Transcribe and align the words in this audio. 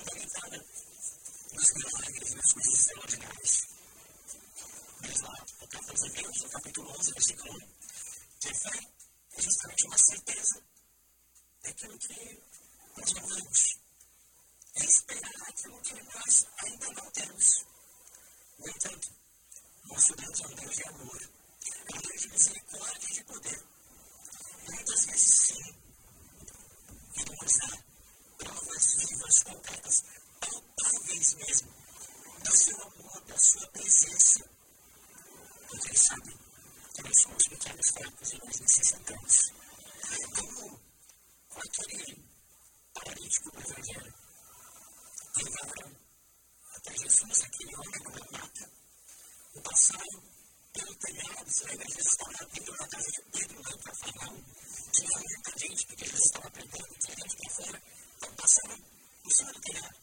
fundamentada 0.00 0.64
nos 1.52 1.72
milagres, 1.74 2.34
nas 2.34 2.52
coisas 2.52 2.74
extraordinárias. 2.74 3.66
Mas 5.02 5.20
lá, 5.20 5.46
no 5.60 5.68
capítulo 5.68 6.28
11, 6.30 6.42
no 6.42 6.50
capítulo 6.50 6.90
11, 6.98 7.12
versículo 7.12 7.54
1, 7.54 7.58
que 8.40 8.48
a 8.48 8.54
fé 8.54 8.88
é 9.36 9.42
justamente 9.42 9.86
uma 9.86 9.98
certeza 9.98 10.62
daquilo 11.62 11.98
que 11.98 12.42
nós 12.96 13.12
não 13.12 13.26
vemos. 13.26 13.80
É 14.76 14.84
esperar 14.84 15.48
aquilo 15.48 15.80
que 15.82 16.02
nós 16.02 16.46
ainda 16.64 16.92
não 16.92 17.10
temos. 17.10 17.66
No 18.58 18.68
entanto, 18.68 19.08
nosso 19.84 20.16
Deus 20.16 20.40
é 20.40 20.46
um 20.46 20.54
Deus 20.54 20.76
de 20.76 20.88
amor, 20.88 21.22
é 21.22 21.96
um 21.96 22.00
Deus 22.00 22.20
de 22.20 22.28
misericórdia 22.28 23.08
e 23.10 23.14
de 23.14 23.24
poder. 23.24 23.64
Muitas 24.68 25.04
vezes, 25.06 25.46
sim, 25.46 25.74
Ele 27.16 27.36
nos 27.42 27.56
dá 27.58 27.89
provas 28.40 28.94
vivas, 28.96 29.42
concretas, 29.44 30.02
palpáveis 30.40 31.34
mesmo, 31.34 31.74
do 32.44 32.56
seu 32.56 32.82
amor, 32.82 33.24
da 33.26 33.38
sua 33.38 33.66
presença. 33.68 34.50
Porque 35.68 35.88
Ele 35.88 35.98
sabe 35.98 36.38
que 36.94 37.02
nós 37.02 37.22
somos 37.22 37.48
pequenos, 37.48 37.90
fracos 37.90 38.32
e 38.32 38.38
nós 38.38 38.60
necessitamos. 38.60 39.52
Como 40.34 40.80
com 41.48 41.60
aquele 41.60 42.24
paralítico 42.94 43.50
do 43.52 43.60
Evangelho, 43.60 44.14
levaram 45.36 45.96
até 46.76 46.96
Jesus, 46.96 47.40
aquele 47.42 47.76
homem 47.76 48.00
numa 48.04 48.38
mata, 48.38 48.70
o 49.54 49.62
passaram 49.62 50.22
pelo 50.72 50.94
telhado, 50.96 51.50
se 51.50 51.64
lembra, 51.66 51.86
Jesus 51.88 52.12
estava 52.12 52.44
dentro 52.52 52.76
da 52.76 52.88
casa 52.88 53.10
de 53.10 53.22
Pedro, 53.32 53.62
lá 53.62 53.70
para 53.70 53.92
Cafarnaum, 53.92 54.44
tinha 54.92 55.18
muita 55.18 55.58
gente, 55.58 55.86
porque 55.86 56.04
Jesus 56.04 56.24
estava 56.26 56.50
pregando, 56.50 56.98
tinha 56.98 57.16
gente 57.16 57.36
para 57.36 57.50
fora, 57.50 57.82
então 58.16 58.34
passaram 58.34 58.78
por 59.40 59.46
cima 59.46 59.52
do 59.52 59.60
telhado. 59.60 59.96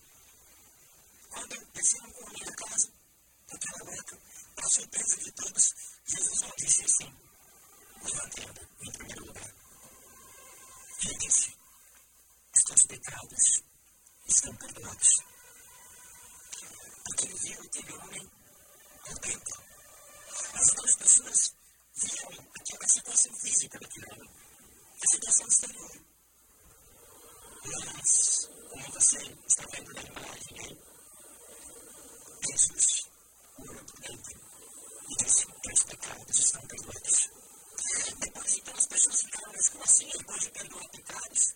Quando 1.30 1.72
desceram 1.74 2.12
com 2.12 2.28
a 2.28 2.32
minha 2.32 2.52
casa, 2.54 2.92
daquela 3.48 3.84
noite, 3.86 4.18
para 4.56 4.70
surpresa 4.70 5.18
de 5.18 5.32
todos, 5.32 5.74
Jesus 6.06 6.42
não 6.42 6.54
disse 6.58 6.86
assim, 6.86 7.16
levanta 8.04 8.42
em 8.82 8.92
primeiro 8.92 9.26
lugar. 9.26 9.54
Ele 11.04 11.18
disse, 11.20 11.56
os 12.56 12.64
teus 12.64 12.84
pecados 12.88 13.64
estão 14.28 14.56
perdoados. 14.56 15.10
Porque 17.06 17.26
ele 17.26 17.40
viu 17.40 17.62
aquele 17.62 17.94
homem 17.94 18.32
contempla. 19.04 19.68
As 20.54 20.68
duas 20.74 20.96
pessoas 20.98 21.56
viam 21.96 22.48
aquela 22.60 22.88
situação 22.88 23.34
física 23.40 23.80
daquele 23.80 24.14
homem, 24.14 24.32
a 25.02 25.08
situação 25.08 25.48
exterior. 25.48 26.08
Mas, 27.68 28.50
como 28.70 28.92
você 28.94 29.18
está 29.46 29.66
vendo 29.74 29.94
na 29.94 30.02
imagem 30.02 30.60
aí, 30.60 30.78
Jesus 32.58 33.08
olhou 33.60 33.86
por 33.86 34.00
dentro 34.00 34.42
e 35.10 35.16
disse: 35.24 35.46
Teus 35.62 35.84
pecados 35.84 36.40
estão 36.40 36.62
perdoados. 36.66 37.30
Depois, 38.20 38.58
então, 38.58 38.74
as 38.74 38.88
pessoas 38.88 39.22
ficaram, 39.22 39.52
mas 39.52 39.70
como 39.70 39.84
assim? 39.84 40.10
Ele 40.10 40.24
pode 40.24 40.50
perdoar 40.50 40.90
pecados? 40.90 41.54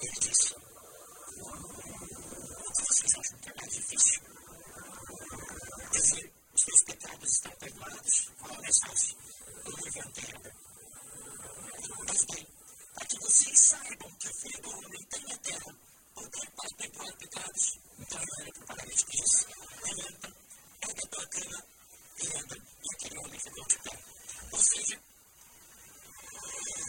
Ele 0.00 0.20
disse: 0.20 0.54
O 0.54 0.60
que 2.72 2.84
vocês 2.86 3.14
acham 3.18 3.38
que 3.40 3.48
é 3.48 3.54
mais 3.56 3.72
difícil? 3.72 4.22
Dizer: 5.90 6.32
Os 6.54 6.62
teus 6.62 6.84
pecados 6.84 7.32
estão 7.32 7.52
perdoados? 7.56 8.30
Qual 8.38 8.52
é 8.52 8.60
mais 8.62 8.78
fácil? 8.78 9.18
Eu 9.64 9.72
levantei 9.84 10.52
Pois 12.06 12.24
bem, 12.26 12.46
para 12.94 13.06
que 13.06 13.18
vocês 13.18 13.58
saibam 13.58 14.10
que 14.20 14.28
o 14.28 14.34
Filho 14.34 14.62
do 14.62 14.70
Homem 14.70 15.04
tem 15.10 15.22
na 15.26 15.36
terra 15.38 15.76
poder 16.14 16.50
perdoar 17.02 17.16
pecados, 17.18 17.80
então 17.98 18.20
ele 18.20 18.30
olha 18.38 18.66
para 18.66 18.84
o 18.84 18.88
diz: 18.88 19.46
Levanta, 19.82 20.32
pega 20.80 21.02
a 21.02 21.08
tua 21.08 21.26
cama 21.26 21.66
e 22.18 22.26
anda. 22.38 22.56
E 22.56 22.94
aquele 22.94 23.18
homem 23.18 23.40
ficou 23.40 23.66
de 23.66 23.78
pé. 23.78 23.98
Ou 24.52 24.62
seja, 24.62 25.02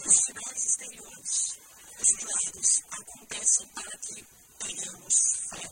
os 0.06 0.16
sinais 0.16 0.66
exteriores, 0.66 1.59
os 2.00 2.18
milagres 2.18 2.81
acontecem 2.91 3.68
para 3.69 3.97
que 3.97 4.25
tenhamos 4.59 5.16
fé, 5.50 5.72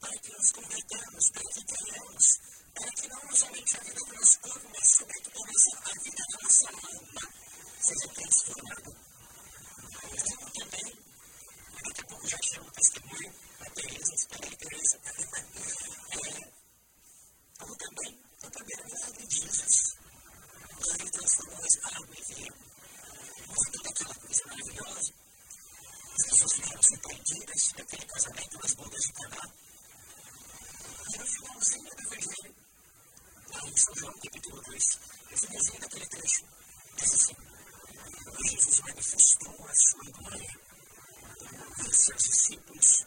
para 0.00 0.18
que 0.20 0.32
nos 0.32 0.52
convertamos, 0.52 1.30
para 1.30 1.42
que 1.42 1.64
tenhamos, 1.64 2.26
para 2.74 2.90
que 2.92 3.08
não 3.08 3.36
somente 3.36 3.76
a 3.76 3.80
vida 3.80 4.00
do 4.00 4.14
nosso 4.14 4.40
corpo, 4.40 4.70
mas 4.72 4.88
somente 4.94 5.30
a 5.74 6.02
vida 6.02 6.24
da 6.30 6.38
nossa 6.42 6.68
alma 6.68 7.24
seja 7.80 8.08
transformada. 8.14 9.14
Como 10.24 10.50
também, 10.52 10.98
daqui 11.82 12.00
a 12.00 12.04
pouco 12.06 12.28
já 12.28 12.38
chamo 12.42 12.68
o 12.68 12.72
testemunho, 12.72 13.34
a 14.04 14.06
Tereza, 14.06 14.14
espera 14.14 14.52
a 14.52 14.56
Tereza. 14.56 14.98
É, 16.12 16.52
como 17.58 17.76
também, 17.76 18.20
Jesus. 19.30 19.96
Ele 21.00 21.10
transformou 21.10 21.56
a 21.56 21.96
água 21.96 22.14
em 22.14 22.34
vinho. 22.34 22.54
Aquela 23.88 24.14
coisa 24.14 24.42
maravilhosa. 24.46 25.14
As 26.14 26.24
pessoas 26.28 26.52
ficaram 26.52 26.82
surpreendidas 26.82 27.72
daquele 27.76 28.06
casamento 28.06 28.58
nas 28.58 28.74
bodas 28.74 29.00
de 29.00 29.12
Caná. 29.14 29.42
E 31.14 31.18
no 31.18 31.26
finalzinho 31.26 31.84
do 31.84 32.02
Evangelho, 32.02 32.56
lá 33.48 33.60
em 33.64 33.76
São 33.76 33.94
João, 33.94 34.12
capítulo 34.12 34.62
2, 34.62 34.84
no 35.30 35.80
daquele 35.80 36.06
trecho, 36.06 36.44
diz 36.96 37.14
assim: 37.14 37.36
Jesus 38.50 38.80
manifestou 38.80 39.66
a 39.66 39.74
sua 39.74 40.10
glória 40.10 40.60
e 41.88 41.94
seus 41.94 42.22
discípulos 42.22 43.06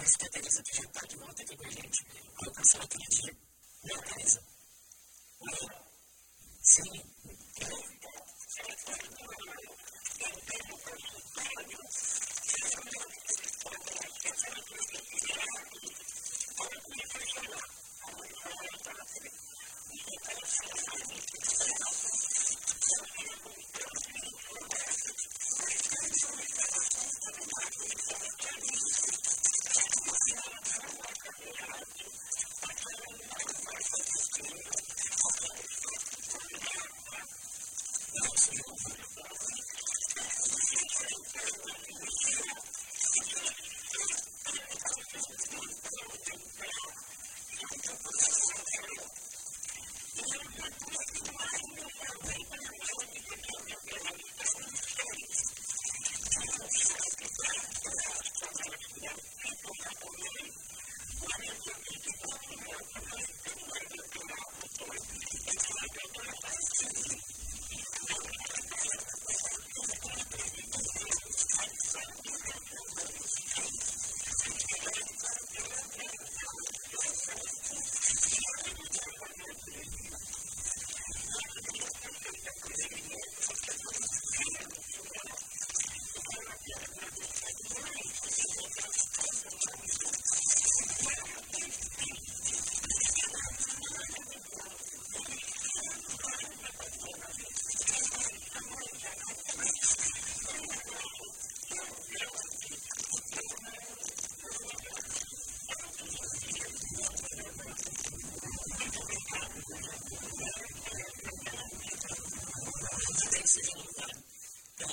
Foi 0.00 0.06
isso 0.06 0.18
que 0.18 0.26
a 0.26 0.30
Teresa 0.30 0.62
Pigentar 0.62 1.06
de 1.06 1.16
ontem 1.18 1.42
aqui 1.42 1.56
com 1.58 1.66
a 1.66 1.70
gente. 1.70 2.06
Olha 2.40 2.50
o 2.50 2.54
que 2.54 2.62
ela 2.74 2.88
queria 2.88 3.08
dizer. 3.10 3.36
Meu 3.84 4.00
se 6.62 6.80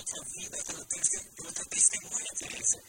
própria 0.08 0.24
vida, 0.40 0.58
pelo, 0.64 0.86
pelo 1.36 1.52
teu 1.52 1.66
testemunho, 1.66 2.26
Teresa. 2.40 2.82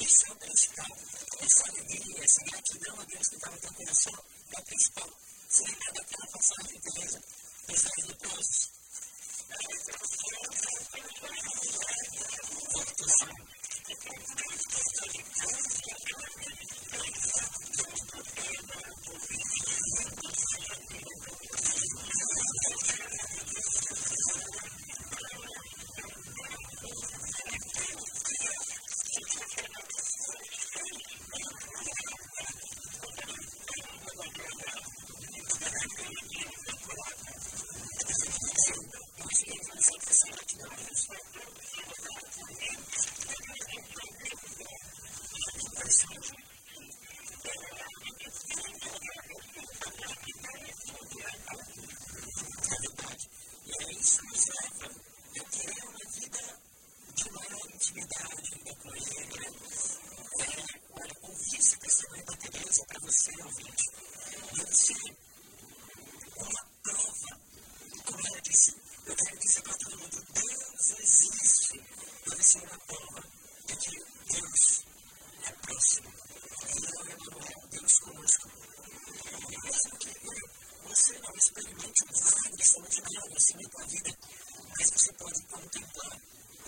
Isso 0.00 0.26
é 0.26 0.32
o 0.32 0.36
principal. 0.36 0.96
Essa 1.40 1.70
alegria, 1.70 2.24
essa 2.24 2.44
gratidão 2.44 3.00
a 3.00 3.04
Deus 3.04 3.28
que 3.28 3.36
estava 3.36 3.54
no 3.54 3.60
teu 3.60 3.74
coração 3.74 4.12
é 4.52 4.60
o 4.60 4.64
principal. 4.64 5.10
se 5.48 5.62
nada 5.62 6.00
a 6.00 6.26
passagem, 6.26 6.80
Teresa, 6.80 7.18
né? 7.18 7.24
mensagem 7.68 8.06
do 8.06 8.16
poço. 8.16 8.74
Porto 12.72 13.08
Santo. 13.08 13.44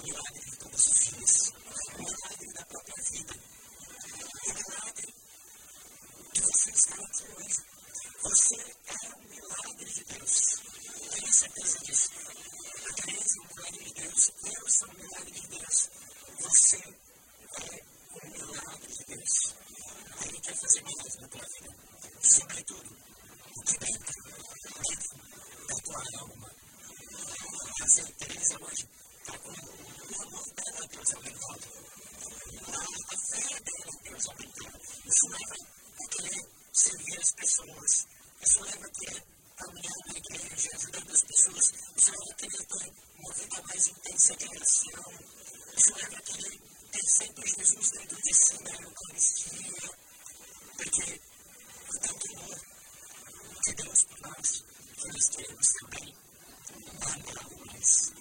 milagre 0.07 0.57
como 0.63 0.79
se 0.79 0.95
fez, 1.11 1.51
o 1.51 1.99
milagre 1.99 2.53
da 2.55 2.65
própria 2.67 3.03
vida, 3.11 3.35
o 3.35 4.55
milagre 4.55 5.15
que 6.33 6.41
você 6.43 6.71
está 6.71 6.97
hoje. 6.97 7.77
Você 8.23 8.55
é 8.57 9.17
um 9.17 9.23
milagre 9.29 9.85
de 9.85 10.05
Deus. 10.05 10.35
Tenha 11.11 11.33
certeza 11.33 11.79
disso. 11.81 12.11
A 12.87 12.93
Teresa 12.95 13.37
é 13.37 13.41
um 13.41 13.49
milagre 13.57 13.85
de 13.85 13.95
Deus. 13.95 14.33
Eu 14.45 14.71
sou 14.71 14.89
um 14.89 14.95
milagre 14.95 15.31
de 15.33 15.47
Deus. 15.49 15.91
Você 16.41 16.77
é 16.77 16.89
um 18.23 18.31
milagre 18.31 18.93
de 18.93 19.05
Deus. 19.07 19.55
Ele 20.25 20.41
quer 20.41 20.57
fazer 20.57 20.83
milagre 20.83 21.21
na 21.21 21.29
tua 21.29 21.47
vida. 21.47 21.71
Sobretudo, 22.23 22.97
o 23.57 23.63
que 23.63 23.79
dentro, 23.79 24.15
dentro 24.89 25.17
da 25.67 25.75
tua 25.83 26.03
alma. 26.21 26.51
A 27.79 28.13
Teresa 28.19 28.57
hoje 28.63 28.89
está 29.21 29.39
com 29.39 29.76
a 30.77 30.87
Deus 30.87 31.11
é 31.11 31.17
obrigado. 31.17 31.77
Deus 34.03 34.27
é. 34.27 34.47
Isso 35.07 35.29
leva 35.29 35.55
a 35.55 36.09
querer 36.09 36.49
servir 36.73 37.19
as 37.19 37.31
pessoas. 37.33 38.07
Isso 38.43 38.61
leva 38.63 38.87
a 38.87 38.91
querer 38.91 39.23
caminhar 39.57 39.95
na 40.07 40.19
igreja, 40.19 40.71
ajudando 40.75 41.13
as 41.13 41.23
pessoas. 41.23 41.73
Isso 41.97 42.11
leva 42.11 42.31
a 42.31 42.35
querer 42.35 42.67
ter 42.67 42.93
uma 43.19 43.35
vida 43.35 43.63
mais 43.63 43.89
intensa 43.89 44.37
de 44.37 44.49
oração. 44.49 45.13
Isso 45.77 45.95
leva 45.95 46.17
a 46.17 46.23
querer 46.23 46.61
ter 46.93 47.09
sempre 47.09 47.49
Jesus 47.49 47.91
dentro 47.91 48.17
de 48.23 48.35
si 48.35 48.63
na 48.63 48.71
Eucaristia. 48.83 49.91
Porque 50.77 51.21
o 51.89 52.01
tanto 52.01 52.37
amor 52.37 52.61
de 53.65 53.75
Deus 53.75 54.03
por 54.05 54.21
nós, 54.21 54.65
que 54.97 55.09
nós 55.09 55.29
queremos 55.31 55.73
também 55.81 56.15
a 57.03 57.73
mais. 57.73 58.16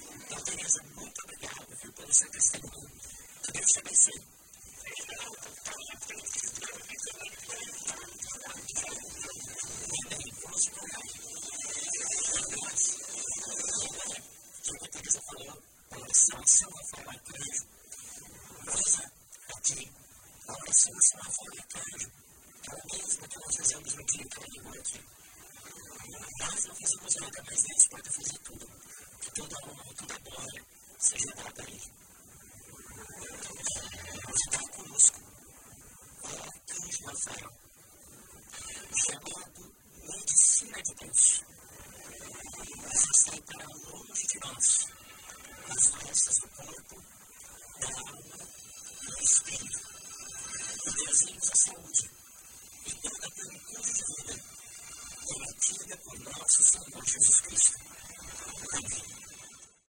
nothing. 31.57 31.94